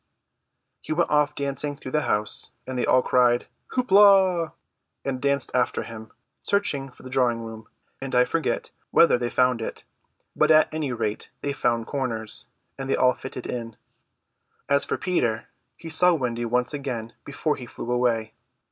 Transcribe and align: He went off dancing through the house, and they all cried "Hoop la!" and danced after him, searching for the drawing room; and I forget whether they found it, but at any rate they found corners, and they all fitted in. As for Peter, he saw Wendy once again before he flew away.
He 0.81 0.93
went 0.93 1.11
off 1.11 1.35
dancing 1.35 1.75
through 1.75 1.91
the 1.91 2.01
house, 2.09 2.53
and 2.65 2.75
they 2.75 2.87
all 2.87 3.03
cried 3.03 3.45
"Hoop 3.73 3.91
la!" 3.91 4.49
and 5.05 5.21
danced 5.21 5.51
after 5.53 5.83
him, 5.83 6.11
searching 6.39 6.89
for 6.89 7.03
the 7.03 7.09
drawing 7.11 7.43
room; 7.43 7.67
and 8.01 8.15
I 8.15 8.25
forget 8.25 8.71
whether 8.89 9.19
they 9.19 9.29
found 9.29 9.61
it, 9.61 9.83
but 10.35 10.49
at 10.49 10.73
any 10.73 10.91
rate 10.91 11.29
they 11.41 11.53
found 11.53 11.85
corners, 11.85 12.47
and 12.79 12.89
they 12.89 12.95
all 12.95 13.13
fitted 13.13 13.45
in. 13.45 13.75
As 14.67 14.85
for 14.85 14.97
Peter, 14.97 15.49
he 15.77 15.89
saw 15.89 16.15
Wendy 16.15 16.45
once 16.45 16.73
again 16.73 17.13
before 17.23 17.55
he 17.55 17.67
flew 17.67 17.91
away. 17.91 18.33